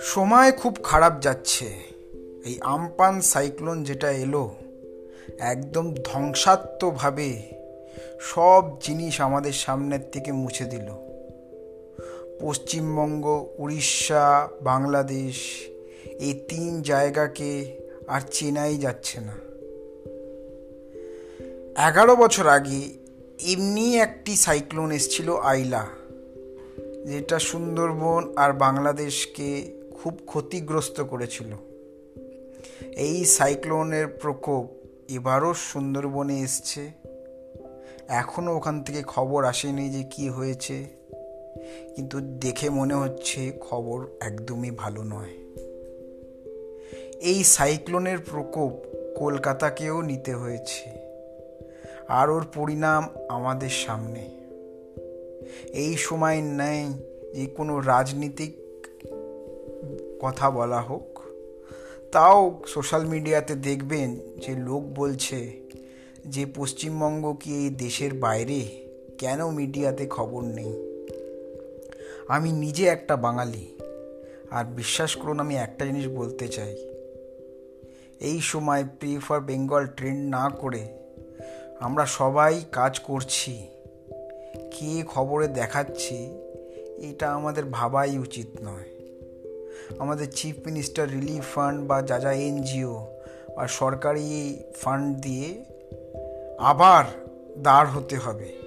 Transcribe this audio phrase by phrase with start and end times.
[0.00, 1.64] সময় খুব খারাপ যাচ্ছে।
[2.44, 4.50] এই আমপান সাইক্লোন যেটা এলো,
[5.38, 7.42] একদম ধ্বংসাত্মকভাবে
[8.20, 10.92] সব জিনিস আমাদের সামনের থেকে মুছে দিল।
[12.40, 15.68] পশ্চিমবঙ্গ, উড়িষ্যা, বাংলাদেশ,
[16.20, 19.32] এই তিন জায়গাকে আর চেনাই যাচ্ছে না।
[21.88, 23.03] এগারো বছর আগে
[23.38, 25.86] এমনি একটি সাইক্লোন এসছিল আইলা,
[27.06, 31.52] যেটা সুন্দরবন আর বাংলাদেশকে খুব ক্ষতিগ্রস্ত করেছিল।
[32.96, 34.70] এই সাইক্লোনের প্রকোপ
[35.08, 36.90] এবারও সুন্দরবনে এসছে।
[38.08, 40.84] এখনও ওখান থেকে খবর আসেনি যে কি হয়েছে,
[41.96, 45.34] কিন্তু দেখে মনে হচ্ছে খবর একদমই ভালো নয়।
[47.20, 48.72] এই সাইক্লোনের প্রকোপ
[49.16, 51.03] কলকাতাকেও নিতে হয়েছে।
[52.08, 54.30] আর ওর পরিণাম আমাদের সামনে।
[55.72, 56.92] এই সময় নেই
[57.34, 58.54] যে কোনো রাজনীতিক
[60.20, 61.20] কথা বলা হোক।
[62.12, 65.52] তাও সোশ্যাল মিডিয়াতে দেখবেন যে লোক বলছে
[66.26, 68.86] যে পশ্চিমবঙ্গ কি এই দেশের বাইরে?
[69.18, 70.72] কেন মিডিয়াতে খবর নেই?
[72.28, 73.76] আমি নিজে একটা বাঙালি।
[74.50, 76.76] আর বিশ্বাস করুন, আমি একটা জিনিস বলতে চাই।
[78.20, 81.03] এই সময় প্রি ফর বেঙ্গল ট্রেন্ড না করে
[81.80, 83.66] আমরা সবাই কাজ করছি।
[84.54, 86.38] কে খবরে দেখাচ্ছি,
[86.98, 88.84] এটা আমাদের ভাবাই উচিত নয়।
[89.98, 93.06] আমাদের চিফ মিনিস্টার রিলিফ ফান্ড বা যা যা এনজিও
[93.56, 95.64] বা সরকারি ফান্ড দিয়ে
[96.58, 97.04] আবার
[97.58, 98.64] দাঁড় হতে হবে।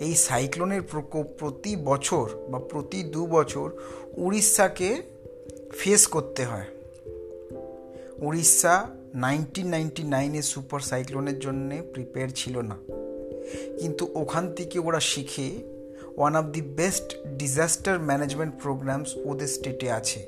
[0.00, 3.70] এই সাইক্লোনের প্রকোপ প্রতি বছর বা প্রতি দু বছর
[4.16, 5.02] উড়িষ্যাকে
[5.72, 6.64] ফেস করতে হয়।
[8.18, 12.76] উড়িষ্যা নাইনটিন নাইনটি নাইনে সুপার সাইক্লোনের জন্যে প্রিপেয়ার ছিল না।
[13.80, 15.50] কিন্তু ওখান থেকে ওরা শিখে
[16.16, 20.26] one of the best disaster management programs ওদের স্টেটে আছে।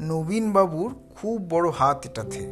[0.00, 2.46] নবীনবাবুর খুব বড় হাত এটাতে।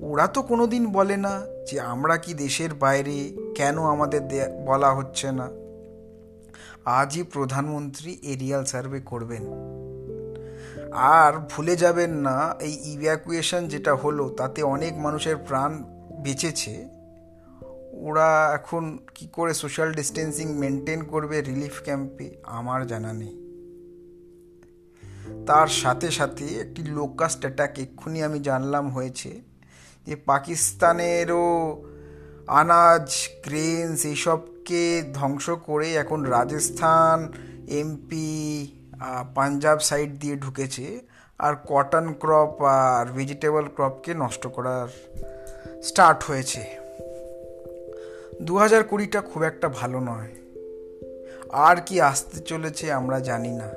[0.00, 4.20] ওরা তো কোনো দিন বলে না যে আমরা কি দেশের বাইরে কেন আমাদের
[4.64, 5.48] বলা হচ্ছে না।
[6.84, 9.46] আজই প্রধানমন্ত্রী এরিয়াল সার্ভে করবেন।
[10.92, 15.82] আর ভুলে যাবেন না, এই ইভ্যাকুয়েশন যেটা হলো, তাতে অনেক মানুষের প্রাণ
[16.22, 16.88] বেঁচেছে।
[17.92, 23.34] ওরা এখন কি করে সোশ্যাল ডিস্টেন্সিং মেনটেন করবে রিলিফ ক্যাম্পে আমার জানা নেই।
[25.46, 29.40] তার সাথে সাথে একটি লোকাস্ট অ্যাটাক এক্ষুনি আমি জানলাম হয়েছে,
[30.06, 31.46] যে পাকিস্তানেরও
[32.48, 37.32] আনাজ ক্রেনস এইসবকে ধ্বংস করে এখন রাজস্থান
[37.80, 38.30] এমপি
[39.34, 41.00] পাঞ্জাব সাইড দিয়ে ঢুকেছে
[41.38, 44.88] আর কটন ক্রপ আর ভেজিটেবল ক্রপকে নষ্ট করার
[45.82, 46.64] স্টার্ট হয়েছে।
[48.42, 50.28] দু হাজার কুড়িটা খুব একটা ভালো নয়।
[51.52, 53.70] আর কি আসতে চলেছে আমরা জানি না।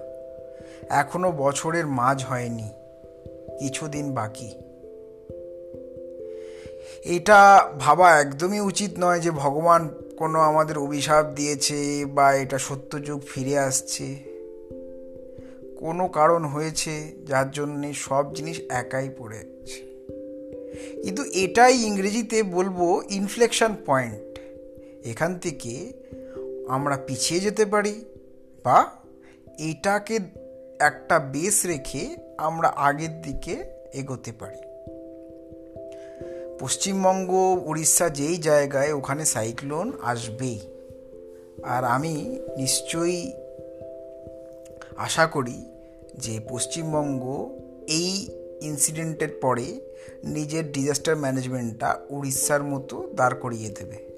[0.89, 2.69] এখনও বছরের মাঝ হয়নি।
[3.59, 4.51] কিছুদিন বাকি।
[7.05, 13.59] এটা ভাবা একদমই উচিত নয় যে ভগবান কোনো আমাদের অভিশাপ দিয়েছে বা এটা সত্যযুগ ফিরে
[13.59, 14.30] আসছে।
[15.81, 19.79] কোনো কারণ হয়েছে যার জন্যে সব জিনিস একাই পড়ে যাচ্ছে
[21.03, 24.39] কিন্তু এটাই ইংরেজিতে বলব ইনফ্লেকশন পয়েন্ট
[25.07, 25.93] এখান থেকে
[26.67, 28.05] আমরা পিছিয়ে যেতে পারি
[28.63, 28.91] বা
[29.59, 30.19] এটাকে
[30.79, 34.61] একটা বেস রেখে আমরা আগের দিকে এগোতে পারি।
[36.59, 40.59] পশ্চিমবঙ্গ, উড়িষ্যা যেই জায়গায় ওখানে সাইক্লোন আসবেই।
[41.63, 43.33] আর আমি নিশ্চয়ই
[45.01, 45.65] আশা করি
[46.17, 47.23] যে পশ্চিমবঙ্গ
[47.87, 48.29] এই
[48.61, 49.81] ইনসিডেন্টের পরে
[50.23, 54.11] নিজের ডিজাস্টার ম্যানেজমেন্টটা উড়িষ্যার মতো দাঁড় করিয়ে দেবে।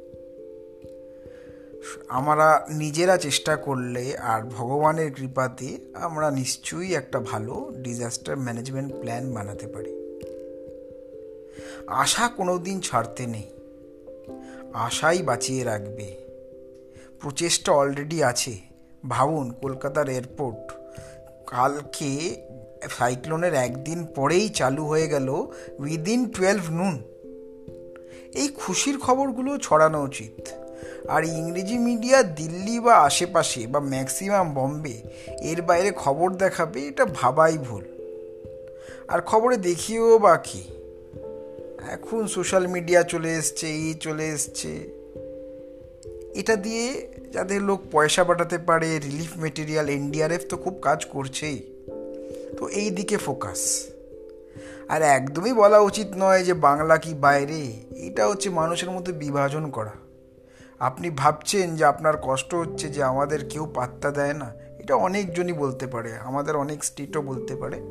[2.07, 9.67] আমরা নিজেরা চেষ্টা করলে আর ভগবানের কৃপাতে আমরা নিশ্চয়ই একটা ভালো ডিজাস্টার ম্যানেজমেন্ট প্ল্যান বানাতে
[9.67, 10.19] পারি।
[11.87, 13.49] আশা কোনো দিন ছাড়তে নেই।
[14.73, 16.15] আশাই বাঁচিয়ে রাখবে।
[17.21, 18.73] প্রচেষ্টা অলরেডি আছে।
[19.09, 20.72] ভাবুন, কলকাতার এয়ারপোর্ট
[21.47, 22.41] কালকে
[22.97, 25.29] সাইক্লোনের একদিন পরেই চালু হয়ে গেল
[25.79, 27.01] উইদিন টুয়েলভ নুন
[28.33, 30.47] এই খুশির খবরগুলো ছড়ানো উচিত।
[31.07, 35.01] আর ইংরেজি মিডিয়া দিল্লি বা আশেপাশে বা ম্যাক্সিমাম বম্বে
[35.41, 37.83] এর বাইরে খবর দেখাবে, এটা ভাবাই ভুল।
[39.07, 40.63] আর খবরে দেখিও বা কি?
[41.91, 45.02] এখন সোশ্যাল মিডিয়া চলে এসছে, এই চলে এসছে।
[46.35, 51.59] এটা দিয়ে যাদের লোক পয়সা পাঠাতে পারে রিলিফ মেটেরিয়াল এনডিআরএফ তো খুব কাজ করছেই।
[52.57, 53.87] তো এই দিকে ফোকাস
[54.89, 59.91] আর একদমই বলা উচিত নয় যে বাংলা কি বাইরে, এটা হচ্ছে মানুষের মধ্যে বিভাজন করা।
[60.79, 65.87] আপনি ভাবছেন যে আপনার কষ্ট হচ্ছে যে আমাদের কেউ পাত্তা দেয় না, এটা অনেকজনই বলতে
[65.87, 67.81] পারে, আমাদের অনেক স্টেটও বলতে পারে।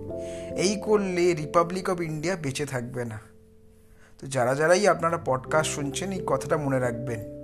[0.57, 3.21] এই করলে রিপাবলিক অফ ইন্ডিয়া বেঁচে থাকবে না।
[4.21, 7.42] তো যারা যারাই আপনারা পডকাস্ট শুনছেন, এই কথাটা মনে রাখবেন।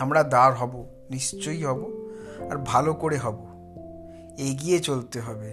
[0.00, 0.74] আমরা দাঁড় হব,
[1.10, 1.80] নিশ্চয়ই হব,
[2.50, 3.38] আর ভালো করে হব।
[4.38, 5.50] এগিয়ে চলতে হবে।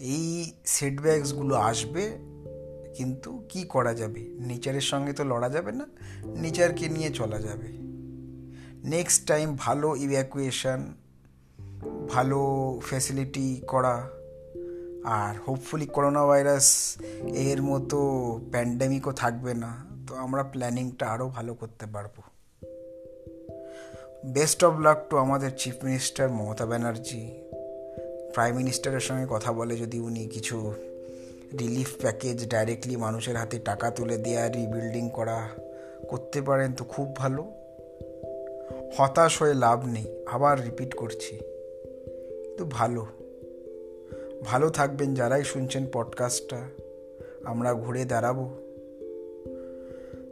[0.00, 2.04] এই সেটব্যাকসগুলো আসবে,
[2.96, 4.22] কিন্তু কি করা যাবে?
[4.38, 5.86] নেচারের সঙ্গে তো লড়া যাবে না,
[6.42, 7.68] নেচারকে নিয়ে চলা যাবে।
[8.84, 10.80] নেক্সট টাইম ভালো ইভ্যাকুয়েশন
[12.10, 12.40] ভালো
[12.82, 13.96] ফ্যাসিলিটি করা,
[15.04, 16.68] আর হোপফুলি করোনা ভাইরাস
[17.48, 17.98] এর মতো
[18.52, 19.70] প্যান্ডেমিকও থাকবে না,
[20.06, 22.16] তো আমরা প্ল্যানিংটা আরও ভালো করতে পারব।
[24.26, 27.30] বেস্ট অফ লাক টু আমাদের chief minister Mamata Banerjee.
[28.34, 30.74] Prime মিনিস্টারের সঙ্গে কথা বলে যদি উনি কিছু
[31.60, 35.48] রিলিফ প্যাকেজ ডাইরেক্টলি মানুষের হাতে টাকা তুলে দেওয়া রিবিল্ডিং করা
[36.08, 37.44] করতে পারেন তো খুব ভালো।
[38.98, 43.06] হতাশ হয়ে লাভ নেই, আবার রিপিট করছি। কিন্তু ভালো।
[44.44, 46.60] ভালো থাকবেন যারাই শুনছেন পডকাস্টটা।
[47.44, 48.50] আমরা ঘুরে দাঁড়াবো।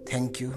[0.06, 0.50] Thank you.